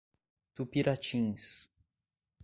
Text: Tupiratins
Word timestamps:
Tupiratins 0.55 1.45